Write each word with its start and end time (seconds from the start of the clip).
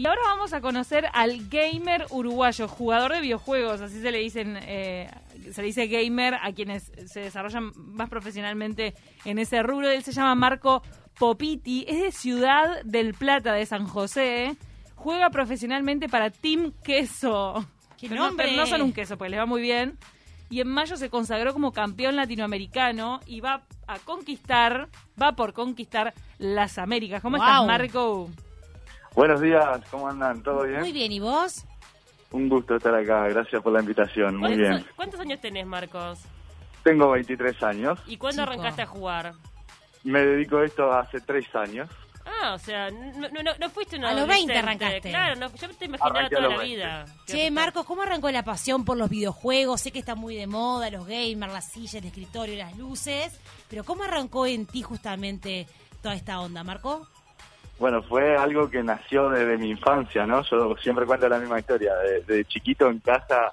Y 0.00 0.06
ahora 0.06 0.20
vamos 0.26 0.52
a 0.52 0.60
conocer 0.60 1.06
al 1.12 1.48
gamer 1.48 2.06
uruguayo, 2.10 2.68
jugador 2.68 3.14
de 3.14 3.20
videojuegos, 3.20 3.80
así 3.80 4.00
se 4.00 4.12
le 4.12 4.18
dicen, 4.18 4.56
eh, 4.62 5.10
se 5.52 5.60
le 5.60 5.66
dice 5.66 5.88
gamer 5.88 6.34
a 6.40 6.52
quienes 6.52 6.92
se 7.06 7.18
desarrollan 7.18 7.72
más 7.74 8.08
profesionalmente 8.08 8.94
en 9.24 9.40
ese 9.40 9.60
rubro. 9.60 9.90
Él 9.90 10.04
se 10.04 10.12
llama 10.12 10.36
Marco 10.36 10.84
Popiti, 11.18 11.84
es 11.88 12.00
de 12.00 12.12
Ciudad 12.12 12.80
del 12.84 13.12
Plata, 13.12 13.52
de 13.54 13.66
San 13.66 13.88
José. 13.88 14.56
Juega 14.94 15.30
profesionalmente 15.30 16.08
para 16.08 16.30
Team 16.30 16.74
Queso. 16.84 17.66
¡Qué 17.96 18.08
Pero 18.08 18.30
no- 18.30 18.36
pero 18.36 18.52
no 18.52 18.66
son 18.66 18.82
un 18.82 18.92
queso, 18.92 19.18
pues 19.18 19.32
les 19.32 19.40
va 19.40 19.46
muy 19.46 19.62
bien. 19.62 19.98
Y 20.48 20.60
en 20.60 20.68
mayo 20.68 20.96
se 20.96 21.10
consagró 21.10 21.52
como 21.52 21.72
campeón 21.72 22.14
latinoamericano 22.14 23.18
y 23.26 23.40
va 23.40 23.64
a 23.88 23.98
conquistar, 23.98 24.90
va 25.20 25.32
por 25.34 25.54
conquistar 25.54 26.14
las 26.38 26.78
Américas. 26.78 27.20
¿Cómo 27.20 27.36
estás, 27.38 27.56
Guau. 27.56 27.66
Marco? 27.66 28.30
Buenos 29.18 29.40
días, 29.40 29.80
¿cómo 29.90 30.08
andan? 30.08 30.40
¿Todo 30.44 30.62
bien? 30.62 30.78
Muy 30.78 30.92
bien, 30.92 31.10
¿y 31.10 31.18
vos? 31.18 31.64
Un 32.30 32.48
gusto 32.48 32.76
estar 32.76 32.94
acá, 32.94 33.26
gracias 33.26 33.60
por 33.60 33.72
la 33.72 33.80
invitación, 33.80 34.36
muy 34.36 34.56
bien. 34.56 34.86
¿Cuántos, 34.94 35.18
años 35.18 35.40
tenés, 35.40 35.66
Marcos? 35.66 36.20
Tengo 36.84 37.10
23 37.10 37.60
años, 37.64 37.98
¿Y 38.06 38.16
cuándo 38.16 38.42
Chico. 38.42 38.52
arrancaste 38.52 38.82
a 38.82 38.86
jugar? 38.86 39.32
me 40.04 40.24
dedico 40.24 40.58
a 40.58 40.66
esto 40.66 40.92
hace 40.92 41.20
3 41.20 41.52
años. 41.56 41.90
Ah, 42.24 42.54
o 42.54 42.58
sea, 42.60 42.92
no, 42.92 43.28
no, 43.28 43.42
no, 43.42 43.50
no 43.58 43.70
fuiste 43.70 43.96
un 43.96 44.04
A 44.04 44.12
los 44.14 44.28
20 44.28 44.52
adolescente. 44.52 44.58
arrancaste. 44.58 45.10
Claro, 45.10 45.34
no, 45.34 45.52
yo 45.52 45.68
te 45.74 45.84
imaginaba 45.86 46.16
Arranqué 46.16 46.36
toda 46.36 46.48
la 46.48 46.56
20. 46.56 46.76
vida. 46.76 47.04
Che, 47.26 47.50
Marcos, 47.50 47.86
¿cómo 47.86 48.02
arrancó 48.02 48.30
la 48.30 48.44
pasión 48.44 48.84
por 48.84 48.96
los 48.96 49.10
videojuegos? 49.10 49.80
Sé 49.80 49.90
que 49.90 49.98
está 49.98 50.14
muy 50.14 50.36
de 50.36 50.46
moda, 50.46 50.90
los 50.90 51.08
gamers, 51.08 51.52
las 51.52 51.72
sillas, 51.72 51.94
el 51.94 52.04
escritorio, 52.04 52.54
las 52.56 52.78
luces, 52.78 53.36
pero 53.68 53.82
¿cómo 53.82 54.04
arrancó 54.04 54.46
en 54.46 54.64
ti 54.66 54.82
justamente 54.82 55.66
toda 56.02 56.14
esta 56.14 56.38
onda, 56.38 56.62
Marco? 56.62 57.08
Bueno, 57.78 58.02
fue 58.02 58.36
algo 58.36 58.68
que 58.68 58.82
nació 58.82 59.30
desde 59.30 59.56
mi 59.56 59.70
infancia, 59.70 60.26
¿no? 60.26 60.42
Yo 60.42 60.74
siempre 60.76 61.06
cuento 61.06 61.28
la 61.28 61.38
misma 61.38 61.60
historia. 61.60 61.94
De, 61.96 62.22
de 62.22 62.44
chiquito 62.44 62.88
en 62.88 62.98
casa 62.98 63.52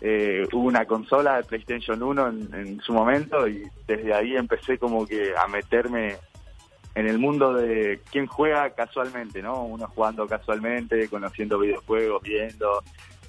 eh, 0.00 0.46
hubo 0.52 0.66
una 0.66 0.86
consola 0.86 1.36
de 1.36 1.44
PlayStation 1.44 2.02
1 2.02 2.28
en, 2.28 2.54
en 2.54 2.80
su 2.80 2.92
momento 2.92 3.46
y 3.46 3.62
desde 3.86 4.14
ahí 4.14 4.34
empecé 4.34 4.78
como 4.78 5.06
que 5.06 5.34
a 5.36 5.46
meterme 5.46 6.16
en 6.94 7.06
el 7.06 7.18
mundo 7.18 7.54
de 7.54 8.00
quién 8.10 8.26
juega 8.26 8.70
casualmente, 8.70 9.42
¿no? 9.42 9.62
Uno 9.62 9.86
jugando 9.88 10.26
casualmente, 10.26 11.08
conociendo 11.08 11.58
videojuegos, 11.58 12.22
viendo, 12.22 12.82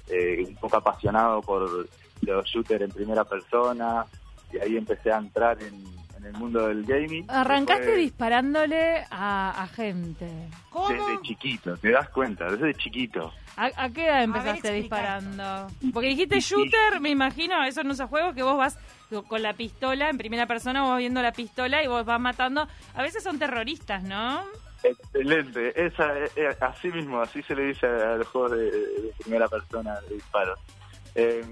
eh, 0.08 0.44
un 0.46 0.56
poco 0.56 0.78
apasionado 0.78 1.42
por 1.42 1.86
los 2.22 2.46
shooters 2.46 2.82
en 2.82 2.90
primera 2.90 3.24
persona 3.24 4.04
y 4.52 4.58
ahí 4.58 4.76
empecé 4.76 5.12
a 5.12 5.18
entrar 5.18 5.62
en, 5.62 6.01
en 6.22 6.34
el 6.34 6.40
mundo 6.40 6.68
del 6.68 6.84
gaming. 6.84 7.24
Arrancaste 7.28 7.96
disparándole 7.96 9.04
a, 9.10 9.62
a 9.62 9.66
gente. 9.68 10.28
¿Cómo? 10.70 10.88
desde 10.88 11.22
chiquito, 11.22 11.76
te 11.76 11.90
das 11.90 12.08
cuenta, 12.10 12.50
desde 12.50 12.74
chiquito. 12.74 13.32
¿A, 13.56 13.70
a 13.76 13.90
qué 13.90 14.06
edad 14.06 14.22
empezaste 14.22 14.72
disparando? 14.72 15.66
Porque 15.92 16.08
dijiste 16.08 16.40
shooter, 16.40 17.00
me 17.00 17.10
imagino, 17.10 17.62
eso 17.64 17.82
no 17.82 17.92
es 17.92 18.00
juego 18.02 18.34
que 18.34 18.42
vos 18.42 18.56
vas 18.56 18.78
con 19.28 19.42
la 19.42 19.52
pistola, 19.54 20.08
en 20.08 20.16
primera 20.16 20.46
persona, 20.46 20.82
vos 20.82 20.90
vas 20.90 20.98
viendo 20.98 21.20
la 21.20 21.32
pistola 21.32 21.82
y 21.82 21.88
vos 21.88 22.04
vas 22.04 22.20
matando. 22.20 22.66
A 22.94 23.02
veces 23.02 23.22
son 23.22 23.38
terroristas, 23.38 24.02
¿no? 24.04 24.42
Excelente, 24.84 25.86
esa, 25.86 26.18
eh, 26.18 26.30
eh, 26.36 26.56
así 26.60 26.88
mismo, 26.88 27.20
así 27.20 27.42
se 27.42 27.54
le 27.54 27.66
dice 27.66 27.86
a 27.86 28.16
los 28.16 28.26
juegos 28.28 28.52
de, 28.52 28.70
de 28.70 29.14
primera 29.18 29.48
persona 29.48 30.00
de 30.08 30.14
disparos. 30.14 30.58
Eh, 31.14 31.44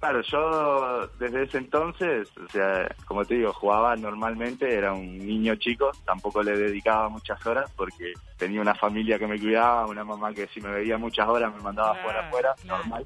claro, 0.00 0.22
yo 0.22 1.06
desde 1.18 1.42
ese 1.44 1.58
entonces, 1.58 2.28
o 2.36 2.48
sea, 2.48 2.88
como 3.06 3.24
te 3.24 3.34
digo, 3.34 3.52
jugaba 3.52 3.94
normalmente, 3.96 4.74
era 4.74 4.92
un 4.92 5.18
niño 5.18 5.54
chico, 5.56 5.90
tampoco 6.04 6.42
le 6.42 6.56
dedicaba 6.56 7.08
muchas 7.08 7.44
horas 7.46 7.70
porque 7.76 8.14
tenía 8.38 8.60
una 8.62 8.74
familia 8.74 9.18
que 9.18 9.26
me 9.26 9.38
cuidaba, 9.38 9.86
una 9.86 10.02
mamá 10.02 10.32
que 10.32 10.46
si 10.48 10.60
me 10.60 10.70
veía 10.70 10.96
muchas 10.98 11.28
horas 11.28 11.54
me 11.54 11.60
mandaba 11.60 11.92
Claro, 11.92 12.02
fuera 12.02 12.20
afuera, 12.20 12.54
claro. 12.62 12.78
normal, 12.84 13.04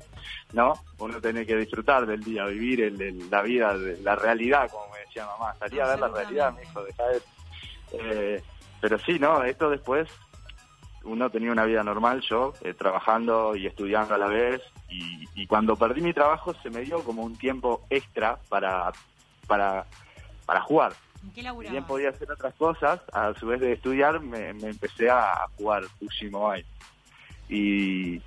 ¿no? 0.53 0.75
Uno 0.99 1.21
tiene 1.21 1.45
que 1.45 1.57
disfrutar 1.57 2.07
del 2.07 2.23
día, 2.23 2.47
vivir 2.47 2.81
el, 2.83 3.01
el- 3.03 3.29
la 3.31 3.43
vida, 3.43 3.77
de- 3.77 3.99
la 4.01 4.15
realidad, 4.15 4.71
como 4.71 4.91
me 4.93 5.01
decía 5.01 5.27
mamá, 5.27 5.55
salía 5.59 5.85
a 5.85 5.89
ver 5.89 5.99
la 5.99 6.09
realidad, 6.09 6.55
mi 6.55 6.63
hijo, 6.63 6.85
deja 6.85 7.05
de... 7.09 7.23
Eh, 7.93 8.43
pero 8.81 8.99
sí, 9.01 9.19
¿no? 9.19 9.43
Esto 9.45 9.71
después, 9.71 10.09
uno 11.05 11.31
tenía 11.31 11.53
una 11.53 11.65
vida 11.65 11.83
normal, 11.85 12.23
yo, 12.29 12.55
eh, 12.63 12.75
trabajando 12.75 13.55
y 13.57 13.67
estudiando 13.67 14.15
a 14.15 14.19
la 14.19 14.27
vez, 14.27 14.61
y, 14.89 15.29
y 15.35 15.47
cuando 15.47 15.77
perdí 15.77 16.01
mi 16.01 16.13
trabajo 16.13 16.55
se 16.63 16.71
me 16.71 16.81
dio 16.81 17.03
como 17.05 17.23
un 17.23 17.37
tiempo 17.37 17.83
extra 17.91 18.39
para, 18.49 18.93
para, 19.47 19.87
para 20.47 20.61
jugar. 20.63 20.93
¿En 21.23 21.31
qué 21.33 21.43
laburabas? 21.43 21.73
bien 21.73 21.85
podía 21.85 22.09
hacer 22.11 22.31
otras 22.31 22.55
cosas, 22.55 23.01
a 23.13 23.33
su 23.35 23.47
vez 23.47 23.61
de 23.61 23.73
estudiar, 23.73 24.21
me, 24.21 24.53
me 24.55 24.69
empecé 24.69 25.09
a 25.11 25.47
jugar 25.57 25.85
PUBG 25.99 26.31
Mobile. 26.31 26.67
Y, 27.49 28.21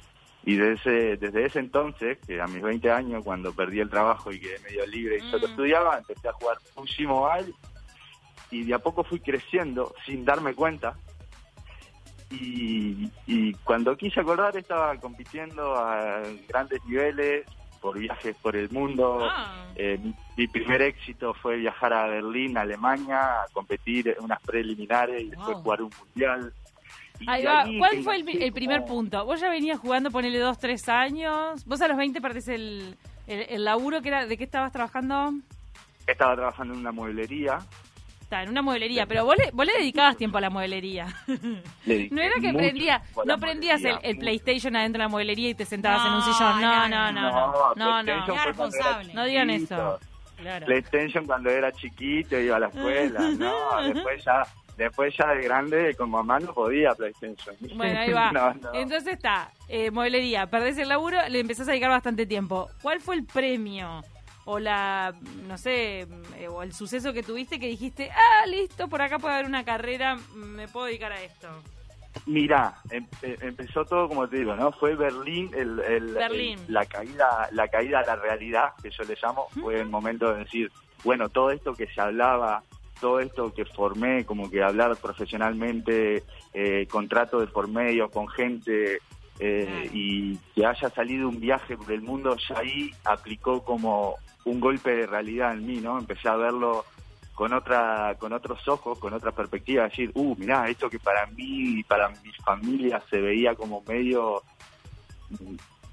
y 0.43 0.55
desde, 0.55 1.17
desde 1.17 1.45
ese 1.45 1.59
entonces, 1.59 2.17
que 2.25 2.39
a 2.41 2.47
mis 2.47 2.61
20 2.61 2.89
años, 2.91 3.23
cuando 3.23 3.51
perdí 3.53 3.79
el 3.79 3.89
trabajo 3.89 4.31
y 4.31 4.39
quedé 4.39 4.59
medio 4.59 4.85
libre 4.85 5.17
y 5.17 5.31
solo 5.31 5.47
Mm. 5.47 5.49
estudiaba, 5.51 5.97
empecé 5.97 6.27
a 6.29 6.33
jugar 6.33 6.57
PUBG 6.73 7.07
Mobile 7.07 7.53
y 8.49 8.63
de 8.63 8.73
a 8.73 8.79
poco 8.79 9.03
fui 9.03 9.19
creciendo 9.19 9.93
sin 10.05 10.23
darme 10.23 10.53
cuenta. 10.53 10.95
Y, 12.29 13.09
y 13.25 13.53
cuando 13.63 13.95
quise 13.95 14.19
acordar 14.19 14.55
estaba 14.57 14.97
compitiendo 14.97 15.75
a 15.75 16.21
grandes 16.47 16.83
niveles 16.85 17.45
por 17.79 17.97
viajes 17.97 18.35
por 18.41 18.55
el 18.55 18.69
mundo. 18.69 19.19
Ah. 19.21 19.65
Eh, 19.75 19.97
mi, 20.01 20.13
mi 20.35 20.47
primer 20.47 20.81
éxito 20.81 21.33
fue 21.33 21.57
viajar 21.57 21.93
a 21.93 22.07
Berlín, 22.07 22.57
Alemania, 22.57 23.41
a 23.41 23.45
competir 23.53 24.09
en 24.09 24.23
unas 24.23 24.41
preliminares 24.41 25.23
y 25.23 25.29
después 25.29 25.57
jugar 25.57 25.81
un 25.81 25.91
mundial. 25.99 26.53
Ahí 27.25 27.43
va. 27.43 27.65
¿Cuál 27.79 28.03
fue 28.03 28.17
el, 28.17 28.53
primer 28.53 28.85
punto? 28.85 29.25
Vos 29.25 29.39
ya 29.39 29.49
venías 29.49 29.79
jugando, 29.79 30.11
ponele 30.11 30.39
dos, 30.39 30.59
tres 30.59 30.87
años. 30.87 31.65
Vos 31.65 31.81
a 31.81 31.87
los 31.87 31.97
20 31.97 32.21
perdés 32.21 32.47
el, 32.49 32.95
el, 33.25 33.45
el 33.49 33.63
laburo 33.63 34.01
que 34.01 34.09
era, 34.09 34.25
¿de 34.25 34.37
qué 34.37 34.43
estabas 34.43 34.71
trabajando? 34.71 35.33
Estaba 36.05 36.35
trabajando 36.35 36.73
en 36.73 36.81
una 36.81 36.91
mueblería. 36.91 37.59
Está, 38.27 38.43
en 38.43 38.49
una 38.49 38.61
mueblería, 38.61 39.05
pero 39.05 39.23
vos 39.23 39.37
le, 39.37 39.51
vos 39.53 39.65
le 39.65 39.71
dedicabas 39.71 40.17
tiempo 40.17 40.37
a 40.37 40.41
la 40.41 40.49
mueblería. 40.49 41.07
Le 41.85 42.09
No 42.11 42.21
era 42.21 42.33
que 42.41 42.51
prendía, 42.53 43.01
no 43.25 43.37
prendías 43.37 43.81
el, 43.85 43.97
el. 44.03 44.17
PlayStation 44.17 44.75
adentro 44.75 44.99
de 44.99 45.05
la 45.05 45.09
mueblería 45.09 45.51
y 45.51 45.55
te 45.55 45.63
sentabas 45.63 46.05
en 46.05 46.11
un 46.11 46.19
No, 46.19 46.25
sillón. 46.33 46.59
No, 46.61 46.89
no, 46.89 47.11
no, 47.13 47.21
no, 47.21 47.31
no. 47.31 47.75
no, 47.75 48.03
no, 48.03 48.27
no. 48.27 48.45
Responsable. 48.45 49.13
No 49.13 49.23
digan 49.23 49.49
eso. 49.49 49.97
Claro. 50.35 50.65
PlayStation 50.65 51.25
cuando 51.25 51.49
era 51.49 51.71
chiquito 51.71 52.37
iba 52.37 52.57
a 52.57 52.59
la 52.59 52.67
escuela, 52.67 53.19
no, 53.39 53.81
después 53.93 54.25
ya, 54.25 54.43
después 54.75 55.15
ya 55.17 55.29
de 55.33 55.43
grande 55.43 55.95
con 55.95 56.09
mamá 56.09 56.37
no 56.39 56.53
podía 56.53 56.93
PlayStation. 56.95 57.55
Bueno, 57.77 57.97
ahí 57.97 58.11
va. 58.13 58.31
No, 58.33 58.53
no. 58.55 58.73
Entonces 58.73 59.13
está, 59.13 59.51
eh, 59.69 59.89
mueblería, 59.89 60.47
perdés 60.47 60.77
el 60.79 60.89
laburo, 60.89 61.17
le 61.29 61.39
empezás 61.39 61.69
a 61.69 61.71
dedicar 61.71 61.91
bastante 61.91 62.25
tiempo. 62.25 62.67
¿Cuál 62.81 62.99
fue 62.99 63.15
el 63.15 63.23
premio? 63.23 64.03
O 64.49 64.59
la, 64.59 65.13
no 65.45 65.57
sé, 65.57 66.07
eh, 66.37 66.47
o 66.49 66.63
el 66.63 66.71
suceso 66.71 67.11
que 67.11 67.21
tuviste 67.21 67.59
que 67.59 67.67
dijiste, 67.67 68.09
ah, 68.11 68.45
listo, 68.45 68.87
por 68.87 69.01
acá 69.01 69.19
puede 69.19 69.33
haber 69.33 69.45
una 69.45 69.65
carrera, 69.65 70.17
me 70.35 70.69
puedo 70.69 70.85
dedicar 70.85 71.11
a 71.11 71.21
esto. 71.21 71.49
Mirá, 72.27 72.77
em- 72.89 73.05
eh, 73.23 73.37
empezó 73.41 73.83
todo 73.83 74.07
como 74.07 74.25
te 74.29 74.37
digo, 74.37 74.55
¿no? 74.55 74.71
Fue 74.71 74.95
Berlín, 74.95 75.51
el, 75.53 75.81
el- 75.81 76.13
Berlín. 76.13 76.59
el- 76.65 76.73
la 76.73 76.85
caída, 76.85 77.49
la 77.51 77.67
caída 77.67 77.99
a 77.99 78.05
la 78.05 78.15
realidad, 78.15 78.69
que 78.81 78.89
yo 78.89 79.03
le 79.03 79.17
llamo, 79.21 79.47
fue 79.59 79.81
el 79.81 79.89
momento 79.89 80.33
de 80.33 80.39
decir, 80.45 80.71
bueno, 81.03 81.27
todo 81.27 81.51
esto 81.51 81.73
que 81.73 81.87
se 81.87 81.99
hablaba, 81.99 82.63
todo 83.01 83.19
esto 83.19 83.53
que 83.53 83.65
formé, 83.65 84.25
como 84.25 84.49
que 84.49 84.63
hablar 84.63 84.95
profesionalmente, 84.95 86.23
eh, 86.53 86.87
contrato 86.89 87.41
de 87.41 87.47
por 87.47 87.67
medio 87.67 88.09
con 88.09 88.29
gente 88.29 88.99
eh, 89.39 89.89
y 89.93 90.35
que 90.55 90.65
haya 90.65 90.89
salido 90.89 91.29
un 91.29 91.39
viaje 91.39 91.77
por 91.77 91.91
el 91.91 92.01
mundo, 92.01 92.35
ya 92.49 92.59
ahí 92.59 92.91
aplicó 93.03 93.63
como 93.63 94.15
un 94.45 94.59
golpe 94.59 94.95
de 94.95 95.07
realidad 95.07 95.53
en 95.53 95.65
mí, 95.65 95.77
¿no? 95.77 95.99
Empecé 95.99 96.29
a 96.29 96.35
verlo 96.35 96.85
con 97.35 97.53
otra 97.53 98.15
con 98.17 98.33
otros 98.33 98.67
ojos, 98.67 98.97
con 98.97 99.13
otra 99.13 99.31
perspectiva, 99.31 99.83
decir, 99.83 100.11
uh, 100.15 100.35
mirá, 100.37 100.67
esto 100.69 100.89
que 100.89 100.97
para 100.97 101.27
mí 101.27 101.79
y 101.79 101.83
para 101.83 102.09
mi 102.09 102.31
familia 102.43 103.01
se 103.09 103.21
veía 103.21 103.53
como 103.53 103.83
medio 103.87 104.41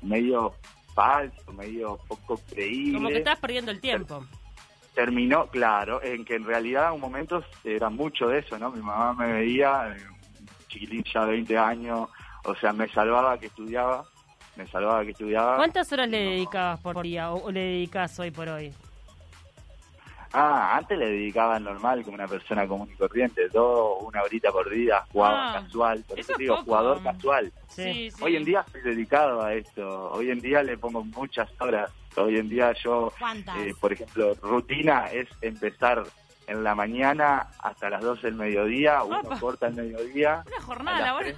medio 0.01 0.55
falso, 0.95 1.53
medio 1.53 1.99
poco 2.09 2.41
creíble. 2.49 2.95
Como 2.95 3.09
que 3.09 3.19
estás 3.19 3.39
perdiendo 3.39 3.71
el 3.71 3.81
tiempo. 3.81 4.25
Terminó, 4.95 5.49
claro, 5.49 6.03
en 6.03 6.25
que 6.25 6.37
en 6.37 6.45
realidad 6.45 6.89
en 6.89 6.95
un 6.95 7.01
momento 7.01 7.45
era 7.65 7.91
mucho 7.91 8.29
de 8.29 8.39
eso, 8.39 8.59
¿no? 8.59 8.71
Mi 8.71 8.81
mamá 8.81 9.13
me 9.13 9.33
veía, 9.33 9.93
eh, 9.95 10.03
chiquitín 10.69 11.03
ya 11.13 11.27
de 11.27 11.33
20 11.33 11.59
años, 11.59 12.09
o 12.45 12.55
sea, 12.55 12.73
me 12.73 12.89
salvaba 12.89 13.39
que 13.39 13.47
estudiaba, 13.47 14.05
me 14.57 14.67
salvaba 14.67 15.05
que 15.05 15.13
estudiaba. 15.13 15.57
¿Cuántas 15.57 15.91
horas 15.93 16.09
le 16.09 16.19
dedicabas 16.19 16.81
por 16.81 17.03
día 17.03 17.33
o, 17.33 17.51
le 17.51 17.61
dedicas 17.61 18.19
hoy 18.19 18.31
por 18.31 18.49
hoy? 18.49 18.73
Ah, 20.37 20.77
antes 20.77 20.99
le 20.99 21.07
dedicaba 21.07 21.61
normal 21.61 22.03
como 22.03 22.17
una 22.17 22.27
persona 22.27 22.67
común 22.67 22.91
y 22.93 22.97
corriente, 22.97 23.49
dos, 23.49 23.99
una 24.03 24.21
horita 24.23 24.51
por 24.51 24.69
día, 24.69 25.05
jugaba 25.13 25.51
ah, 25.51 25.63
casual, 25.63 26.05
por 26.09 26.19
eso, 26.19 26.33
eso 26.33 26.39
digo, 26.39 26.57
jugador 26.57 27.03
casual. 27.05 27.53
Sí. 27.69 28.11
Hoy 28.21 28.37
en 28.37 28.45
día 28.45 28.65
estoy 28.67 28.83
dedicado 28.83 29.43
a 29.43 29.55
esto, 29.55 30.11
hoy 30.11 30.31
en 30.31 30.41
día 30.41 30.65
le 30.65 30.77
pongo 30.77 31.05
muchas 31.05 31.49
horas, 31.61 31.93
hoy 32.17 32.39
en 32.39 32.49
día 32.49 32.73
yo, 32.73 33.13
eh, 33.59 33.75
por 33.81 33.93
ejemplo, 33.93 34.35
rutina 34.43 35.07
es 35.07 35.29
empezar 35.41 36.03
en 36.47 36.65
la 36.65 36.75
mañana 36.75 37.49
hasta 37.61 37.91
las 37.91 38.03
12 38.03 38.27
del 38.27 38.35
mediodía, 38.35 39.03
Opa. 39.03 39.21
uno 39.21 39.41
corta 39.41 39.69
el 39.69 39.75
mediodía. 39.75 40.43
Una 40.47 40.61
jornada, 40.61 41.11
a 41.11 41.23
las 41.23 41.23
3, 41.23 41.37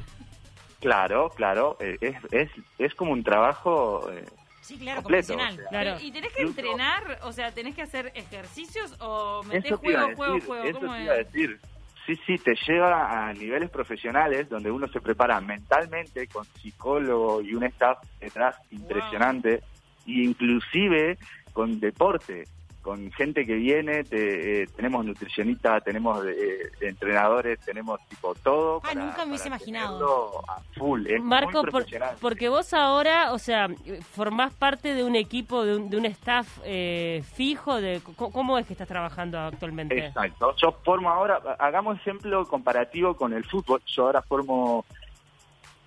Claro, 0.87 1.31
claro, 1.31 1.77
eh, 1.81 1.99
es, 2.01 2.15
es, 2.31 2.49
es 2.79 2.95
como 2.95 3.11
un 3.11 3.25
trabajo 3.25 4.09
eh, 4.13 4.25
Sí, 4.61 4.79
claro, 4.79 5.03
completo. 5.03 5.35
profesional. 5.35 5.55
o 5.55 5.57
sea, 5.57 5.69
Claro. 5.83 6.01
¿Y 6.01 6.13
tenés 6.13 6.33
que 6.33 6.43
entrenar? 6.43 7.19
O 7.25 7.33
sea, 7.33 7.51
¿tenés 7.51 7.75
que 7.75 7.83
hacer 7.83 8.13
ejercicios 8.15 8.95
o 9.01 9.43
metés 9.43 9.65
Eso 9.65 9.79
juego, 9.79 10.15
juego, 10.15 10.35
decir, 10.35 10.47
juego? 10.47 10.65
eso 10.65 10.79
¿Cómo 10.79 10.93
te 10.93 10.99
es? 10.99 11.05
iba 11.05 11.13
a 11.13 11.17
decir. 11.17 11.61
Sí, 12.07 12.15
sí, 12.25 12.39
te 12.39 12.55
lleva 12.69 13.27
a 13.29 13.33
niveles 13.33 13.69
profesionales 13.69 14.49
donde 14.49 14.71
uno 14.71 14.87
se 14.87 15.01
prepara 15.01 15.41
mentalmente 15.41 16.29
con 16.29 16.45
psicólogo 16.45 17.41
y 17.43 17.53
un 17.55 17.65
staff 17.65 17.99
detrás 18.21 18.55
impresionante, 18.71 19.65
y 20.05 20.23
inclusive 20.23 21.19
con 21.53 21.81
deporte, 21.81 22.45
con 22.87 23.11
gente 23.11 23.45
que 23.45 23.55
viene, 23.57 24.05
te- 24.05 24.63
eh, 24.63 24.67
tenemos 24.77 25.05
nutricionistas, 25.05 25.83
tenemos 25.83 26.25
eh, 26.25 26.71
entrenadores, 26.83 27.59
tenemos 27.59 27.99
tipo 28.09 28.33
todo. 28.37 28.81
Ah, 28.85 28.95
nunca 28.95 29.25
me 29.25 29.31
hubiese 29.31 29.51
para 29.51 29.57
imaginado. 29.57 30.41
A 30.49 30.61
full, 30.79 31.05
es 31.09 31.21
Marco, 31.21 31.51
muy 31.51 31.61
por- 31.63 31.71
profesional. 31.73 32.15
porque 32.21 32.49
vos 32.49 32.73
ahora, 32.73 33.33
o 33.33 33.41
sea, 33.41 33.67
formás 34.13 34.55
parte 34.55 34.95
de 34.95 35.03
un 35.03 35.17
equipo, 35.17 35.65
de 35.65 35.75
un, 35.77 35.91
de 35.91 35.97
un 35.97 36.07
staff 36.07 36.47
eh, 36.65 37.25
fijo, 37.35 37.81
de 37.81 38.01
¿cómo 38.15 38.57
es 38.57 38.67
que 38.67 38.75
estás 38.75 38.87
trabajando 38.87 39.37
actualmente? 39.41 39.99
Exacto. 40.07 40.55
Yo 40.57 40.71
formo 40.85 41.11
ahora, 41.11 41.41
hagamos 41.59 41.97
ejemplo 41.99 42.47
comparativo 42.47 43.17
con 43.17 43.33
el 43.33 43.45
fútbol. 43.45 43.83
Yo 43.87 44.07
ahora 44.07 44.23
formo 44.23 44.85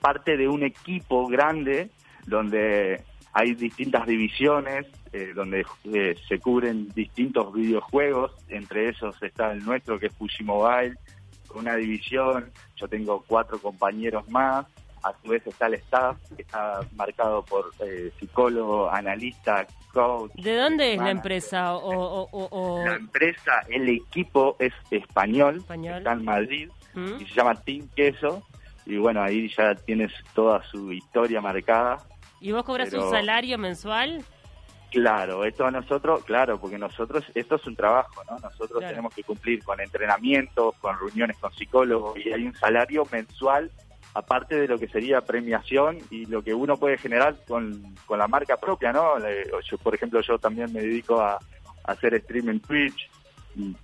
parte 0.01 0.36
de 0.36 0.50
un 0.50 0.63
equipo 0.63 1.28
grande 1.28 1.92
donde 2.25 3.04
hay 3.31 3.54
distintas 3.54 4.06
divisiones, 4.06 4.86
eh, 5.14 5.32
donde 5.36 5.66
eh, 5.94 6.16
se 6.28 6.40
cubren 6.40 6.88
distintos 6.90 7.54
videojuegos. 7.54 8.32
Entre 8.50 8.90
esos 8.90 9.22
está 9.24 9.52
el 9.52 9.64
nuestro, 9.66 10.00
que 10.00 10.08
es 10.08 10.14
Fuji 10.16 10.44
Mobile, 10.44 10.96
con 11.48 11.60
una 11.62 11.76
división. 11.76 12.52
Yo 12.76 12.88
tengo 12.88 13.24
cuatro 13.28 13.60
compañeros 13.60 14.28
más. 14.30 14.66
A 15.02 15.14
su 15.24 15.30
vez 15.30 15.46
está 15.48 15.68
el 15.68 15.76
staff, 15.76 16.18
que 16.36 16.42
está 16.42 16.82
marcado 16.96 17.44
por 17.46 17.72
eh, 17.80 18.12
psicólogo, 18.20 18.90
analista, 18.92 19.66
coach. 19.94 20.30
¿De 20.36 20.58
dónde 20.58 20.94
es 20.94 21.00
la 21.00 21.12
empresa? 21.12 21.74
O, 21.76 21.90
o- 21.90 22.30
o- 22.30 22.48
o- 22.82 22.86
La 22.86 22.96
empresa, 22.96 23.54
el 23.70 23.88
equipo 23.88 24.58
es 24.60 24.74
español, 24.92 25.58
Español. 25.60 26.00
está 26.00 26.12
en 26.12 26.26
Madrid 26.26 26.70
¿Mm? 26.94 27.14
y 27.22 27.26
se 27.28 27.34
llama 27.34 27.56
Team 27.56 27.88
Queso. 27.96 28.44
Y 28.86 28.98
bueno, 28.98 29.22
ahí 29.24 29.50
ya 29.58 29.74
tienes 29.76 30.12
toda 30.34 30.62
su 30.70 30.92
historia 30.92 31.40
marcada. 31.40 31.98
¿Y 32.42 32.52
vos 32.52 32.64
cobras 32.64 32.90
Pero- 32.90 33.06
un 33.06 33.12
salario 33.12 33.58
mensual? 33.58 34.26
Claro, 34.91 35.45
esto 35.45 35.65
a 35.65 35.71
nosotros, 35.71 36.24
claro, 36.24 36.59
porque 36.59 36.80
nosotros, 36.80 37.24
esto 37.36 37.56
es 37.56 37.68
un 37.68 37.75
trabajo, 37.75 38.24
¿no? 38.30 38.39
Nosotros 38.39 38.80
Claro. 38.80 38.89
tenemos 38.89 39.13
que 39.13 39.24
cumplir 39.24 39.63
con 39.63 39.80
entrenamientos, 39.80 40.75
con 40.81 40.97
reuniones 41.00 41.38
con 41.38 41.53
psicólogos 41.53 42.18
y 42.18 42.31
hay 42.33 42.44
un 42.45 42.56
salario 42.56 43.03
mensual 43.12 43.69
aparte 44.15 44.56
de 44.56 44.68
lo 44.68 44.80
que 44.80 44.88
sería 44.88 45.21
premiación 45.21 46.00
y 46.09 46.25
lo 46.25 46.41
que 46.41 46.53
uno 46.56 46.77
puede 46.77 46.97
generar 46.97 47.36
con, 47.47 47.95
con 48.07 48.18
la 48.18 48.27
marca 48.27 48.57
propia, 48.57 48.91
¿no? 48.91 49.13
Yo, 49.69 49.77
por 49.77 49.94
ejemplo, 49.94 50.19
yo 50.21 50.39
también 50.39 50.74
me 50.74 50.81
dedico 50.81 51.21
a, 51.21 51.33
a 51.36 51.91
hacer 51.91 52.19
stream 52.24 52.50
en 52.50 52.59
Twitch 52.59 53.07
y 53.56 53.75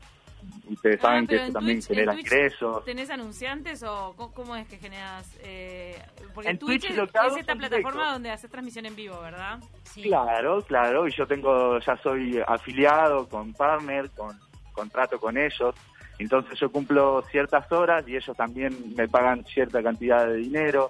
ustedes 0.68 0.98
Ah, 1.00 1.02
saben 1.04 1.28
que 1.28 1.36
eso 1.36 1.54
también 1.54 1.78
Twitch- 1.80 1.90
en 1.90 1.96
genera 1.96 2.20
ingresos. 2.20 2.86
¿Tenés 2.86 3.10
anunciantes 3.10 3.84
o 3.84 4.14
cómo 4.34 4.56
es 4.56 4.68
que 4.68 4.78
generas? 4.78 5.30
Eh, 5.44 6.02
porque 6.34 6.50
En 6.50 6.58
Twitch, 6.60 6.82
Twitch 6.82 6.92
es, 6.92 6.98
lo 6.98 7.08
que 7.08 7.18
hago 7.18 7.36
es 7.36 7.42
esta 7.42 7.56
plataforma 7.56 8.12
donde 8.14 8.32
haces 8.32 8.50
transmisión 8.50 8.86
en 8.86 8.96
vivo, 8.96 9.20
¿verdad? 9.22 9.60
Sí. 9.84 10.04
Claro, 10.04 10.62
claro, 10.64 11.08
y 11.08 11.12
yo 11.12 11.26
tengo, 11.28 11.80
ya 11.80 11.98
soy 11.98 12.42
afiliado 12.48 13.28
con 13.30 13.54
partner, 13.54 14.10
con 14.12 14.38
contrato 14.74 15.20
con 15.20 15.38
ellos, 15.38 15.74
entonces 16.20 16.60
yo 16.60 16.72
cumplo 16.72 17.22
ciertas 17.32 17.72
horas 17.72 18.08
y 18.08 18.16
ellos 18.16 18.36
también 18.36 18.94
me 18.96 19.08
pagan 19.08 19.44
cierta 19.46 19.82
cantidad 19.84 20.28
de 20.28 20.36
dinero 20.38 20.90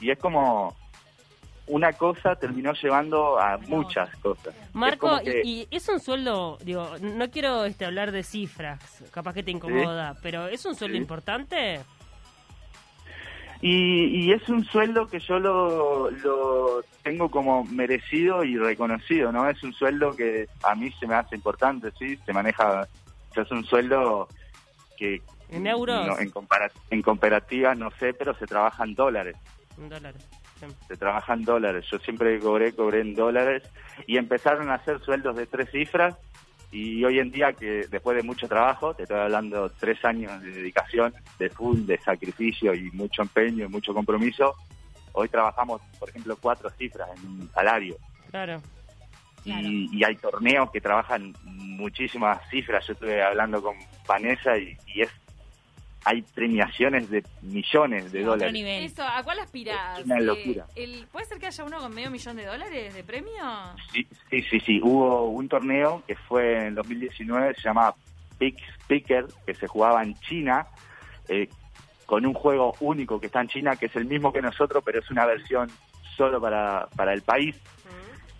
y 0.00 0.10
es 0.10 0.18
como 0.18 0.74
una 1.66 1.92
cosa 1.94 2.36
terminó 2.36 2.72
llevando 2.74 3.38
a 3.40 3.56
muchas 3.58 4.14
cosas. 4.18 4.54
Es 4.54 4.74
Marco, 4.74 5.18
que- 5.24 5.40
y, 5.44 5.66
y 5.70 5.76
es 5.76 5.88
un 5.88 5.98
sueldo, 6.00 6.58
digo, 6.62 6.90
no 7.00 7.30
quiero 7.30 7.64
este, 7.64 7.84
hablar 7.86 8.12
de 8.12 8.22
cifras, 8.22 9.02
capaz 9.10 9.32
que 9.34 9.42
te 9.42 9.50
incomoda, 9.50 10.14
pero 10.22 10.46
¿es 10.48 10.64
un 10.66 10.74
sueldo 10.74 10.96
Sí. 10.96 11.02
importante? 11.02 11.80
Y, 13.62 14.26
y 14.26 14.32
es 14.32 14.46
un 14.50 14.62
sueldo 14.66 15.06
que 15.06 15.20
yo 15.20 15.38
lo, 15.38 16.10
lo 16.10 16.82
tengo 17.02 17.30
como 17.30 17.64
merecido 17.64 18.44
y 18.44 18.58
reconocido, 18.58 19.32
¿no? 19.32 19.48
Es 19.48 19.62
un 19.62 19.72
sueldo 19.72 20.14
que 20.14 20.46
a 20.64 20.74
mí 20.74 20.90
se 21.00 21.06
me 21.06 21.14
hace 21.14 21.34
importante, 21.36 21.90
¿sí? 21.98 22.18
Se 22.26 22.32
maneja, 22.34 22.86
es 23.34 23.50
un 23.50 23.64
sueldo 23.64 24.28
que... 24.98 25.22
¿En 25.48 25.66
euros? 25.66 26.06
no, 26.06 26.18
en, 26.18 26.30
compara- 26.30 26.70
en 26.90 27.00
comparativa 27.00 27.74
no 27.74 27.90
sé, 27.92 28.12
pero 28.12 28.34
se 28.34 28.46
trabaja 28.46 28.84
en 28.84 28.94
dólares. 28.94 29.36
Un 29.78 29.88
dólar. 29.88 30.14
Sí. 30.68 30.74
Se 30.88 30.96
trabaja 30.96 31.34
en 31.34 31.42
dólares. 31.42 31.86
Yo 31.90 31.98
siempre 31.98 32.38
cobré, 32.38 32.72
cobré 32.72 33.00
en 33.00 33.14
dólares 33.14 33.62
y 34.06 34.16
empezaron 34.16 34.70
a 34.70 34.74
hacer 34.74 35.00
sueldos 35.00 35.36
de 35.36 35.46
tres 35.46 35.70
cifras 35.70 36.16
y 36.70 37.04
hoy 37.04 37.20
en 37.20 37.30
día 37.30 37.52
que 37.52 37.86
después 37.88 38.16
de 38.16 38.24
mucho 38.24 38.48
trabajo, 38.48 38.94
te 38.94 39.04
estoy 39.04 39.18
hablando 39.18 39.70
tres 39.70 40.04
años 40.04 40.42
de 40.42 40.50
dedicación, 40.50 41.14
de 41.38 41.48
full, 41.48 41.86
de 41.86 41.98
sacrificio 41.98 42.74
y 42.74 42.90
mucho 42.90 43.22
empeño 43.22 43.64
y 43.64 43.68
mucho 43.68 43.94
compromiso, 43.94 44.56
hoy 45.12 45.28
trabajamos, 45.28 45.80
por 46.00 46.08
ejemplo, 46.08 46.36
cuatro 46.40 46.68
cifras 46.70 47.08
en 47.16 47.26
un 47.28 47.50
salario. 47.52 47.96
Claro. 48.30 48.60
Claro. 49.44 49.68
Y, 49.68 49.88
y 49.92 50.02
hay 50.04 50.16
torneos 50.16 50.70
que 50.72 50.80
trabajan 50.80 51.34
muchísimas 51.44 52.40
cifras. 52.48 52.86
Yo 52.86 52.94
estuve 52.94 53.22
hablando 53.22 53.62
con 53.62 53.76
Vanessa 54.08 54.56
y, 54.58 54.76
y 54.86 55.02
es 55.02 55.10
hay 56.04 56.22
premiaciones 56.22 57.08
de 57.10 57.24
millones 57.42 58.12
de 58.12 58.20
Otro 58.20 58.32
dólares. 58.32 58.52
nivel. 58.52 58.84
Eso, 58.84 59.02
¿a 59.02 59.22
cuál 59.22 59.38
aspirás? 59.38 60.00
Es 60.00 60.04
una 60.06 60.18
Eh, 60.18 60.22
locura. 60.22 60.66
el, 60.76 61.06
¿Puede 61.10 61.26
ser 61.26 61.38
que 61.38 61.46
haya 61.46 61.64
uno 61.64 61.78
con 61.78 61.94
medio 61.94 62.10
millón 62.10 62.36
de 62.36 62.44
dólares 62.46 62.94
de 62.94 63.04
premio? 63.04 63.32
Sí, 63.92 64.06
sí, 64.30 64.42
sí, 64.50 64.60
sí. 64.60 64.80
Hubo 64.82 65.28
un 65.30 65.48
torneo 65.48 66.02
que 66.06 66.14
fue 66.16 66.66
en 66.66 66.74
2019, 66.74 67.54
se 67.54 67.62
llamaba 67.62 67.94
Pick 68.38 68.58
Speaker, 68.82 69.26
que 69.46 69.54
se 69.54 69.66
jugaba 69.66 70.02
en 70.02 70.14
China, 70.20 70.66
eh, 71.28 71.48
con 72.06 72.26
un 72.26 72.34
juego 72.34 72.74
único 72.80 73.18
que 73.18 73.26
está 73.26 73.40
en 73.40 73.48
China, 73.48 73.76
que 73.76 73.86
es 73.86 73.96
el 73.96 74.04
mismo 74.04 74.32
que 74.32 74.42
nosotros, 74.42 74.82
pero 74.84 74.98
es 75.00 75.10
una 75.10 75.24
versión 75.24 75.70
solo 76.16 76.40
para, 76.40 76.86
para 76.96 77.14
el 77.14 77.22
país. 77.22 77.56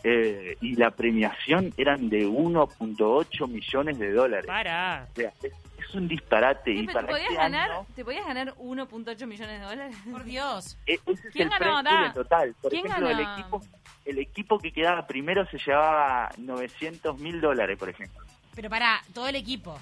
Eh, 0.07 0.59
y 0.61 0.75
la 0.77 0.91
premiación 0.91 1.73
eran 1.79 2.11
de 2.11 2.27
1.8 2.29 3.49
millones 3.49 3.99
de 3.99 4.13
dólares. 4.13 4.47
Para. 4.47 5.09
O 5.11 5.15
sea, 5.17 5.33
es, 5.43 5.53
es 5.79 5.95
un 5.95 6.07
disparate. 6.09 6.73
Y 6.73 6.87
para 6.87 7.07
¿te, 7.07 7.13
podías 7.13 7.31
este 7.31 7.37
ganar, 7.43 7.71
año, 7.71 7.87
¿Te 7.97 8.05
podías 8.05 8.27
ganar 8.27 8.55
1.8 8.57 9.27
millones 9.27 9.61
de 9.61 9.65
dólares? 9.67 9.97
Por 10.11 10.25
Dios. 10.25 10.77
e- 10.87 10.99
ese 11.07 11.29
es 11.29 11.33
¿Quién 11.33 11.51
el 11.51 11.59
ganó, 11.59 11.83
Da? 11.83 12.13
total. 12.13 12.55
Por 12.61 12.71
¿Quién 12.71 12.87
ejemplo, 12.87 13.09
el 13.09 13.17
ganó? 13.17 13.33
equipo, 13.39 13.61
el 14.05 14.19
equipo 14.19 14.59
que 14.59 14.73
quedaba 14.73 15.07
primero 15.07 15.47
se 15.47 15.57
llevaba 15.59 16.29
900 16.37 17.19
mil 17.19 17.41
dólares, 17.41 17.79
por 17.79 17.89
ejemplo. 17.89 18.23
Pero 18.55 18.69
para 18.69 19.01
todo 19.15 19.29
el 19.29 19.37
equipo. 19.37 19.79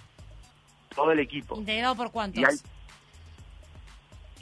Todo 0.95 1.11
el 1.11 1.19
equipo. 1.19 1.57
¿Integrado 1.57 1.97
por 1.97 2.13
cuántos? 2.13 2.63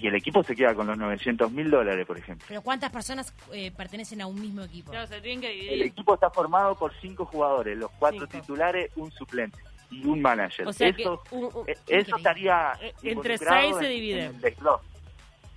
Y, 0.00 0.06
el 0.08 0.14
equipo 0.14 0.42
se 0.42 0.54
queda 0.56 0.74
con 0.74 0.86
los 0.86 0.96
900 0.96 1.50
mil 1.52 1.70
dólares, 1.70 2.06
por 2.06 2.16
ejemplo. 2.18 2.44
Pero 2.48 2.62
¿cuántas 2.62 2.90
personas 2.90 3.32
eh, 3.52 3.70
pertenecen 3.70 4.20
a 4.22 4.26
un 4.26 4.40
mismo 4.40 4.62
equipo? 4.62 4.90
Claro, 4.90 5.06
se 5.06 5.20
tienen 5.20 5.40
que 5.40 5.52
El 5.52 5.60
dividir. 5.60 5.82
equipo 5.86 6.14
está 6.14 6.30
formado 6.30 6.74
por 6.74 6.92
cinco 7.00 7.24
jugadores, 7.26 7.76
los 7.76 7.90
cuatro 7.92 8.20
Cinco. 8.26 8.40
titulares, 8.40 8.90
un 8.96 9.10
suplente 9.12 9.58
y 9.90 10.06
un 10.06 10.22
manager. 10.22 10.66
O 10.68 10.72
sea 10.72 10.92
que 10.92 11.02
eso, 11.02 11.22
un- 11.32 11.44
un- 11.44 11.68
eh, 11.68 11.76
eso 11.88 12.16
estaría 12.16 12.72
Eh, 12.80 12.92
entre 13.02 13.10
involucrado 13.34 13.60
seis 13.62 13.76
se 13.76 13.84
en- 13.86 13.90
divide. 13.92 14.24
en 14.24 14.34
el 14.36 14.40
desglose. 14.40 14.84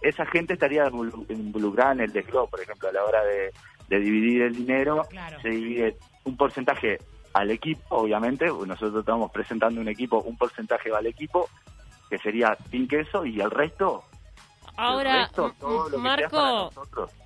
Esa 0.02 0.26
gente 0.26 0.54
estaría 0.54 0.86
involu- 0.90 1.26
involucrada 1.30 1.94
en 1.94 2.02
el 2.02 2.12
desglose, 2.12 2.52
por 2.52 2.60
ejemplo, 2.62 2.90
a 2.90 2.92
la 2.92 3.04
hora 3.06 3.24
de, 3.24 3.54
de 3.88 4.00
dividir 4.00 4.42
el 4.42 4.56
dinero, 4.56 5.06
Claro. 5.10 5.40
se 5.42 5.50
divide 5.50 5.96
un 6.26 6.36
porcentaje 6.36 6.98
al 7.34 7.50
equipo, 7.52 7.84
obviamente, 7.96 8.46
nosotros 8.48 9.00
estamos 9.00 9.32
presentando 9.32 9.80
un 9.82 9.88
equipo, 9.88 10.20
un 10.22 10.38
porcentaje 10.38 10.90
va 10.92 11.00
al 11.00 11.08
equipo, 11.08 11.50
que 12.10 12.18
sería 12.20 12.58
sin 12.70 12.88
queso, 12.88 13.26
y 13.26 13.40
el 13.42 13.50
resto, 13.50 14.04
Ahora, 14.76 15.28
resto, 15.28 15.54
Marco, 16.00 16.72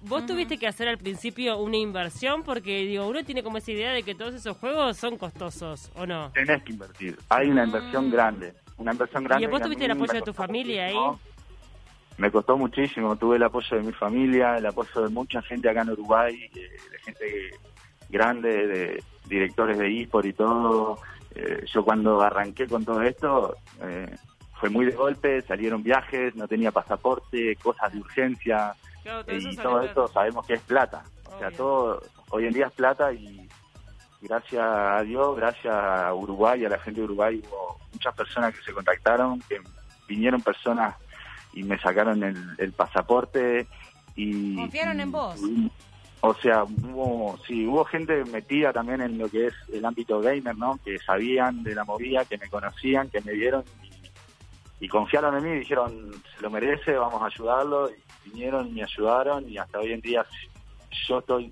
vos 0.01 0.25
tuviste 0.25 0.57
que 0.57 0.67
hacer 0.67 0.87
al 0.87 0.97
principio 0.97 1.57
una 1.57 1.77
inversión 1.77 2.43
porque, 2.43 2.79
digo, 2.85 3.07
uno 3.07 3.23
tiene 3.23 3.41
como 3.43 3.57
esa 3.57 3.71
idea 3.71 3.91
de 3.93 4.03
que 4.03 4.15
todos 4.15 4.33
esos 4.33 4.57
juegos 4.57 4.97
son 4.97 5.17
costosos, 5.17 5.91
¿o 5.95 6.05
no? 6.05 6.31
Tenés 6.33 6.61
que 6.63 6.73
invertir. 6.73 7.17
Hay 7.29 7.49
una 7.49 7.63
Mm. 7.63 7.67
inversión 7.67 8.09
grande. 8.09 8.53
Una 8.77 8.91
inversión 8.91 9.23
grande. 9.23 9.45
¿Y 9.45 9.49
vos 9.49 9.61
tuviste 9.61 9.85
el 9.85 9.91
apoyo 9.91 10.13
de 10.13 10.21
tu 10.21 10.33
familia 10.33 10.85
ahí? 10.87 10.93
muchísimo. 10.95 11.19
Me 12.17 12.31
costó 12.31 12.57
muchísimo. 12.57 13.15
Tuve 13.15 13.35
el 13.37 13.43
apoyo 13.43 13.77
de 13.77 13.83
mi 13.83 13.93
familia, 13.93 14.57
el 14.57 14.65
apoyo 14.65 15.01
de 15.03 15.09
mucha 15.09 15.41
gente 15.43 15.69
acá 15.69 15.81
en 15.83 15.91
Uruguay, 15.91 16.35
eh, 16.55 16.59
de 16.91 16.99
gente 17.05 17.51
grande, 18.09 18.67
de 18.67 19.03
directores 19.25 19.77
de 19.77 20.01
eSport 20.01 20.25
y 20.25 20.33
todo. 20.33 20.99
Eh, 21.35 21.63
yo 21.71 21.83
cuando 21.85 22.21
arranqué 22.21 22.65
con 22.67 22.83
todo 22.83 23.01
esto, 23.03 23.55
eh, 23.83 24.15
fue 24.59 24.69
muy 24.69 24.85
de 24.85 24.91
golpe, 24.93 25.41
salieron 25.43 25.83
viajes, 25.83 26.35
no 26.35 26.47
tenía 26.47 26.71
pasaporte, 26.71 27.55
cosas 27.57 27.93
de 27.93 27.99
urgencia, 27.99 28.73
Claro, 29.03 29.23
todo 29.23 29.35
eso 29.35 29.49
y 29.49 29.55
todo 29.57 29.81
esto 29.81 30.07
sabemos 30.09 30.45
que 30.45 30.53
es 30.55 30.61
plata. 30.61 31.03
O 31.33 31.39
sea, 31.39 31.51
todo 31.51 32.01
hoy 32.29 32.45
en 32.45 32.53
día 32.53 32.67
es 32.67 32.73
plata 32.73 33.13
y 33.13 33.47
gracias 34.21 34.63
a 34.63 35.01
Dios, 35.03 35.35
gracias 35.37 35.73
a 35.73 36.13
Uruguay, 36.13 36.65
a 36.65 36.69
la 36.69 36.79
gente 36.79 36.99
de 37.01 37.05
Uruguay, 37.05 37.41
hubo 37.47 37.79
muchas 37.93 38.15
personas 38.15 38.55
que 38.55 38.63
se 38.63 38.73
contactaron, 38.73 39.39
que 39.47 39.61
vinieron 40.07 40.41
personas 40.41 40.95
y 41.53 41.63
me 41.63 41.77
sacaron 41.79 42.23
el, 42.23 42.37
el 42.57 42.71
pasaporte 42.73 43.67
y... 44.15 44.55
Confiaron 44.55 44.99
en 44.99 45.11
vos. 45.11 45.41
y- 45.41 45.71
o 46.21 46.33
sea, 46.33 46.63
hubo, 46.63 47.37
sí, 47.47 47.67
hubo 47.67 47.85
gente 47.85 48.25
metida 48.25 48.73
también 48.73 49.01
en 49.01 49.19
lo 49.19 49.29
que 49.29 49.47
es 49.47 49.53
el 49.71 49.85
ámbito 49.85 50.19
gamer, 50.19 50.57
¿no? 50.57 50.79
Que 50.83 50.97
sabían 50.97 51.61
de 51.63 51.75
la 51.75 51.83
movida, 51.85 52.25
que 52.25 52.39
me 52.39 52.49
conocían, 52.49 53.07
que 53.11 53.21
me 53.21 53.33
vieron 53.33 53.63
y, 53.83 53.87
y 54.79 54.87
confiaron 54.87 55.35
en 55.37 55.43
mí 55.43 55.49
y 55.49 55.59
dijeron, 55.59 56.11
se 56.35 56.41
lo 56.41 56.49
merece, 56.49 56.93
vamos 56.93 57.21
a 57.21 57.25
ayudarlo. 57.27 57.89
Y 57.89 58.29
vinieron 58.29 58.67
y 58.67 58.71
me 58.71 58.83
ayudaron 58.83 59.49
y 59.49 59.57
hasta 59.57 59.79
hoy 59.79 59.93
en 59.93 60.01
día 60.01 60.25
yo 61.07 61.19
estoy 61.19 61.51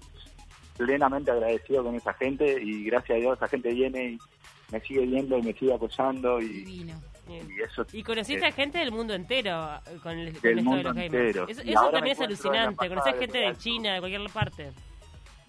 plenamente 0.78 1.32
agradecido 1.32 1.84
con 1.84 1.96
esa 1.96 2.14
gente 2.14 2.62
y 2.62 2.84
gracias 2.84 3.18
a 3.18 3.22
Dios 3.22 3.38
esa 3.38 3.48
gente 3.48 3.74
viene 3.74 4.04
y 4.12 4.18
me 4.72 4.80
sigue 4.82 5.06
viendo 5.06 5.38
y 5.38 5.42
me 5.42 5.54
sigue 5.54 5.74
apoyando 5.74 6.42
y, 6.42 6.92
y 7.28 7.62
eso 7.64 7.86
Y 7.94 8.04
conociste 8.04 8.46
eh, 8.46 8.50
a 8.50 8.52
gente 8.52 8.80
del 8.80 8.92
mundo 8.92 9.14
entero 9.14 9.76
eh, 9.88 9.98
con, 10.04 10.18
el, 10.18 10.34
Del 10.42 10.56
de 10.58 10.62
mundo 10.62 10.90
gamers. 10.94 11.14
entero. 11.14 11.48
Eso, 11.48 11.62
eso 11.62 11.90
también 11.92 12.16
es 12.16 12.22
alucinante. 12.22 12.86
Embajada 12.86 13.18
gente 13.18 13.38
de 13.38 13.48
de. 13.48 13.58
China, 13.58 13.94
de 13.94 14.00
cualquier 14.00 14.30
parte. 14.32 14.72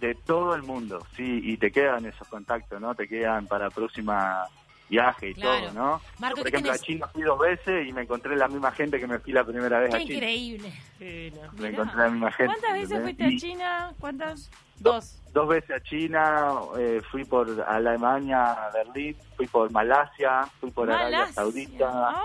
de 0.00 0.14
todo 0.14 0.54
el 0.54 0.62
mundo, 0.62 1.04
sí, 1.16 1.40
y 1.42 1.56
te 1.56 1.70
quedan 1.70 2.06
esos 2.06 2.28
contactos, 2.28 2.80
¿no? 2.80 2.94
Te 2.94 3.08
quedan 3.08 3.46
para 3.46 3.70
próxima 3.70 4.44
viaje 4.88 5.30
y 5.30 5.34
Claro. 5.34 5.66
todo, 5.68 5.72
¿no? 5.72 6.00
Marco, 6.18 6.36
Yo, 6.38 6.42
por 6.42 6.50
¿qué 6.52 6.56
ejemplo, 6.56 6.72
tenés? 6.72 6.80
a 6.82 6.84
China 6.84 7.06
fui 7.08 7.22
dos 7.22 7.38
veces 7.38 7.88
y 7.88 7.92
me 7.92 8.02
encontré 8.02 8.36
la 8.36 8.48
misma 8.48 8.70
gente 8.72 8.98
que 9.00 9.06
me 9.06 9.18
fui 9.18 9.32
la 9.32 9.44
primera 9.44 9.80
vez 9.80 9.90
Qué 9.90 9.96
a 9.96 10.00
China. 10.00 10.14
increíble. 10.14 10.72
Sí, 10.98 11.32
no. 11.34 11.52
Me 11.52 11.58
Mirá. 11.58 11.68
encontré 11.70 11.96
la 11.98 12.08
misma 12.08 12.32
gente. 12.32 12.52
¿Cuántas 12.54 12.72
veces 12.74 13.02
fuiste 13.02 13.24
a 13.24 13.36
China? 13.36 13.92
¿Cuántas? 13.98 14.50
Dos. 14.78 15.22
Dos 15.32 15.48
veces 15.48 15.70
a 15.70 15.80
China, 15.82 16.52
eh, 16.78 17.02
fui 17.10 17.24
por 17.24 17.48
Alemania, 17.66 18.52
a 18.52 18.70
Berlín, 18.70 19.16
fui 19.36 19.46
por 19.46 19.70
Malasia, 19.70 20.42
fui 20.60 20.70
por 20.70 20.90
Arabia. 20.90 21.26
Saudita. 21.32 21.90
Ah, 21.92 22.22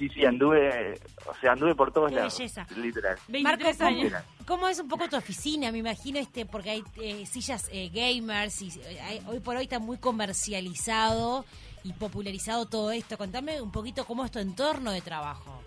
Sí, 0.00 0.08
sí, 0.08 0.24
anduve, 0.24 0.98
o 1.26 1.34
sea, 1.42 1.52
anduve 1.52 1.74
por 1.74 1.92
todos 1.92 2.08
Qué 2.08 2.16
lados, 2.16 2.38
belleza. 2.38 2.66
literal. 2.74 3.18
23 3.28 3.78
Marco, 3.80 3.84
¿cómo, 3.84 4.00
años. 4.00 4.22
cómo 4.46 4.68
es 4.68 4.80
un 4.80 4.88
poco 4.88 5.08
tu 5.10 5.16
oficina? 5.16 5.70
Me 5.70 5.76
imagino 5.76 6.18
este 6.18 6.46
porque 6.46 6.70
hay 6.70 6.84
eh, 7.02 7.26
sillas 7.26 7.68
eh, 7.70 7.90
gamers 7.92 8.62
y 8.62 8.68
eh, 8.80 8.98
hay- 9.02 9.22
hoy 9.26 9.40
por 9.40 9.56
hoy 9.56 9.64
está 9.64 9.78
muy 9.78 9.98
comercializado 9.98 11.44
y 11.84 11.92
popularizado 11.92 12.64
todo 12.66 12.92
esto. 12.92 13.18
Contame 13.18 13.60
un 13.60 13.70
poquito 13.70 14.06
cómo 14.06 14.24
es 14.24 14.30
tu 14.30 14.38
entorno 14.38 14.90
de 14.90 15.02
trabajo. 15.02 15.62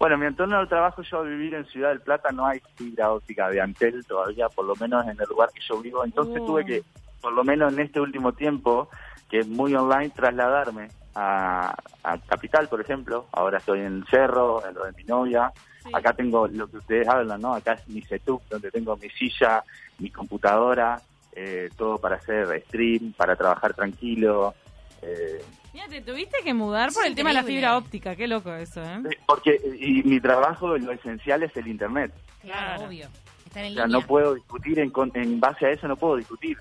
Bueno, 0.00 0.18
mi 0.18 0.26
entorno 0.26 0.60
de 0.60 0.66
trabajo, 0.66 1.02
yo 1.02 1.22
vivir 1.22 1.54
en 1.54 1.64
Ciudad 1.66 1.90
del 1.90 2.00
Plata 2.00 2.30
no 2.32 2.44
hay 2.44 2.60
fibra 2.74 3.12
óptica 3.12 3.48
de 3.50 3.60
Antel 3.60 4.04
todavía, 4.04 4.48
por 4.48 4.64
lo 4.64 4.74
menos 4.74 5.04
en 5.06 5.12
el 5.18 5.28
lugar 5.28 5.50
que 5.54 5.60
yo 5.66 5.80
vivo. 5.80 6.04
Entonces 6.04 6.38
Oh. 6.42 6.46
tuve 6.46 6.66
que, 6.66 6.82
por 7.20 7.32
lo 7.32 7.44
menos 7.44 7.72
en 7.72 7.78
este 7.78 8.00
último 8.00 8.32
tiempo, 8.32 8.88
que 9.30 9.38
es 9.38 9.46
muy 9.46 9.74
online, 9.76 10.10
trasladarme 10.10 10.88
a, 11.16 11.74
a 12.04 12.18
Capital, 12.18 12.68
por 12.68 12.80
ejemplo. 12.80 13.26
Ahora 13.32 13.58
estoy 13.58 13.80
en 13.80 13.86
el 13.86 14.06
Cerro, 14.08 14.64
en 14.66 14.74
lo 14.74 14.84
de 14.84 14.92
mi 14.92 15.04
novia. 15.04 15.50
Sí. 15.82 15.90
Acá 15.92 16.12
tengo 16.12 16.46
lo 16.48 16.68
que 16.68 16.76
ustedes 16.76 17.08
hablan, 17.08 17.40
¿no? 17.40 17.54
Acá 17.54 17.72
es 17.72 17.88
mi 17.88 18.02
setup, 18.02 18.42
donde 18.50 18.70
tengo 18.70 18.96
mi 18.96 19.08
silla, 19.10 19.64
mi 19.98 20.10
computadora, 20.10 21.00
eh, 21.32 21.70
todo 21.76 21.96
para 21.98 22.16
hacer 22.16 22.62
stream, 22.66 23.12
para 23.16 23.34
trabajar 23.36 23.72
tranquilo. 23.74 24.54
Eh, 25.02 25.42
Mira, 25.72 25.88
te 25.88 26.00
tuviste 26.00 26.38
que 26.42 26.52
mudar 26.54 26.92
por 26.92 27.06
el 27.06 27.14
tema 27.14 27.30
de 27.30 27.34
la 27.34 27.42
fibra 27.44 27.76
óptica. 27.76 28.14
Qué 28.16 28.26
loco 28.26 28.52
eso, 28.54 28.82
¿eh? 28.82 29.02
porque 29.26 29.60
y 29.78 30.02
mi 30.02 30.20
trabajo, 30.20 30.76
lo 30.76 30.92
esencial 30.92 31.42
es 31.42 31.56
el 31.56 31.68
Internet. 31.68 32.12
Claro, 32.42 32.66
Claro. 32.76 32.84
obvio. 32.88 33.08
Están 33.46 33.64
en 33.64 33.72
O 33.72 33.74
sea, 33.76 33.86
línea. 33.86 34.00
no 34.00 34.06
puedo 34.06 34.34
discutir 34.34 34.78
en, 34.80 34.90
con- 34.90 35.12
en 35.14 35.38
base 35.40 35.66
a 35.66 35.70
eso, 35.70 35.86
no 35.88 35.96
puedo 35.96 36.16
discutir. 36.16 36.58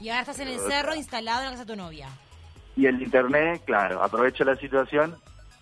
Y 0.00 0.08
ahora 0.10 0.20
estás 0.22 0.38
en 0.40 0.48
el 0.48 0.58
cerro 0.60 0.94
instalado 0.94 1.38
en 1.40 1.44
la 1.46 1.50
casa 1.52 1.64
de 1.64 1.72
tu 1.72 1.76
novia. 1.76 2.08
Y 2.76 2.86
el 2.86 3.00
internet, 3.02 3.62
claro, 3.64 4.02
aprovecho 4.02 4.44
la 4.44 4.54
situación 4.56 5.16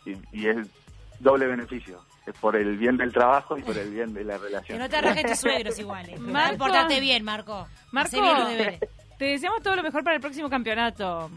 y, 0.04 0.12
y 0.32 0.48
es 0.48 0.56
doble 1.20 1.46
beneficio. 1.46 2.00
Es 2.26 2.34
por 2.38 2.56
el 2.56 2.76
bien 2.78 2.96
del 2.96 3.12
trabajo 3.12 3.56
y 3.58 3.62
por 3.62 3.76
el 3.76 3.90
bien 3.90 4.12
de 4.14 4.24
la 4.24 4.38
Que 4.38 4.44
relación. 4.44 4.78
no 4.78 4.88
te 4.88 4.96
arrajes 4.96 5.26
tus 5.26 5.38
suegros 5.40 5.78
iguales. 5.78 6.18
Marco. 6.18 6.58
Portate 6.58 6.98
bien, 7.00 7.22
Marco. 7.22 7.66
Marco, 7.92 8.20
bien 8.20 8.38
los 8.38 8.48
deberes. 8.48 8.80
te 9.18 9.24
deseamos 9.26 9.62
todo 9.62 9.76
lo 9.76 9.82
mejor 9.82 10.02
para 10.02 10.16
el 10.16 10.22
próximo 10.22 10.48
campeonato. 10.48 11.30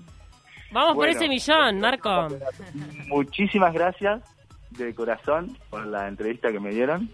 Vamos 0.72 0.96
por 0.96 1.08
ese 1.10 1.28
millón, 1.28 1.80
Marco. 1.80 2.28
Muchísimas 3.08 3.74
gracias 3.74 4.22
de 4.72 4.94
corazón 4.96 5.58
por 5.70 5.86
la 5.86 6.08
entrevista 6.08 6.52
que 6.52 6.60
me 6.60 6.72
dieron. 6.72 7.10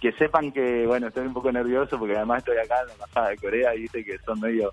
Que 0.00 0.12
sepan 0.12 0.50
que, 0.50 0.86
bueno, 0.86 1.08
estoy 1.08 1.26
un 1.26 1.34
poco 1.34 1.52
nervioso 1.52 1.98
porque 1.98 2.16
además 2.16 2.38
estoy 2.38 2.56
acá 2.56 2.80
en 2.80 2.86
la 2.86 2.92
embajada 2.94 3.28
de 3.28 3.36
Corea 3.36 3.74
y 3.74 3.82
dice 3.82 4.04
que 4.04 4.18
son 4.20 4.40
medio 4.40 4.72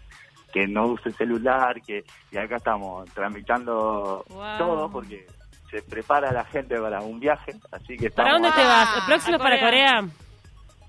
que 0.54 0.68
no 0.68 0.88
use 0.88 1.12
celular, 1.12 1.82
que 1.82 2.04
y 2.32 2.38
acá 2.38 2.58
estamos 2.58 3.08
tramitando 3.14 4.24
Wow. 4.30 4.58
todo 4.58 4.90
porque 4.92 5.26
se 5.70 5.82
prepara 5.82 6.32
la 6.32 6.46
gente 6.46 6.80
para 6.80 7.02
un 7.02 7.20
viaje, 7.20 7.54
así 7.72 7.98
que 7.98 8.10
¿Para 8.10 8.30
estamos, 8.30 8.42
dónde 8.42 8.52
te 8.52 8.64
vas? 8.68 8.98
¿El 8.98 9.04
próximo 9.06 9.36
A 9.36 9.40
para 9.40 9.60
Corea. 9.60 10.06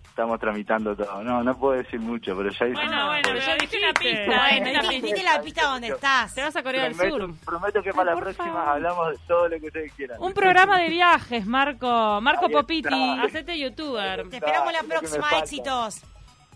Estamos 0.09 0.41
tramitando 0.41 0.97
todo. 0.97 1.23
No, 1.23 1.45
no 1.45 1.57
puedo 1.57 1.81
decir 1.81 2.00
mucho, 2.00 2.37
pero 2.37 2.50
ya 2.50 2.67
hice 2.67 2.75
Bueno, 2.75 3.07
bueno, 3.07 3.23
pero 3.23 3.38
ya 3.38 3.47
una 3.47 3.55
dijiste. 3.55 3.79
pista. 3.79 4.25
Bueno, 4.27 4.65
diste 4.65 4.71
una 4.71 4.81
pista. 4.88 5.07
dite 5.07 5.23
la 5.23 5.41
pista 5.43 5.67
donde 5.67 5.88
estás. 5.88 6.35
Te 6.35 6.43
vas 6.43 6.57
a 6.57 6.62
Corea 6.65 6.83
del 6.85 6.95
Sur. 6.97 7.35
prometo 7.45 7.83
que 7.83 7.91
Ay, 7.91 7.95
para 7.95 8.15
la 8.15 8.21
próxima 8.21 8.47
favor. 8.53 8.69
hablamos 8.69 9.11
de 9.11 9.19
todo 9.29 9.49
lo 9.49 9.61
que 9.61 9.67
ustedes 9.69 9.93
quieran. 9.93 10.17
Un 10.21 10.33
programa 10.33 10.79
de 10.81 10.88
viajes, 10.88 11.47
Marco. 11.47 12.21
Marco 12.21 12.47
Ahí 12.47 12.53
Popiti. 12.53 12.88
está. 12.88 13.23
Hacete 13.23 13.59
youtuber. 13.61 14.29
Te 14.29 14.37
esperamos 14.38 14.73
la 14.73 14.83
próxima. 14.83 15.29
Éxitos. 15.38 16.03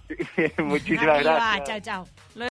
Muchísimas 0.58 1.16
Arriba, 1.18 1.32
gracias. 1.56 1.64
Chao, 1.68 1.80
chao. 1.80 2.06